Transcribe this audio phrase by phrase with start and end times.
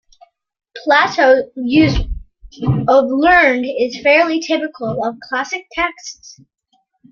[0.83, 1.95] Plato's use
[2.87, 6.39] of "learned" is fairly typical of Classical texts.